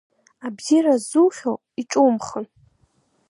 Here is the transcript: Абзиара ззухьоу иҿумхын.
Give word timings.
Абзиара 0.45 0.93
ззухьоу 1.01 1.57
иҿумхын. 1.81 2.45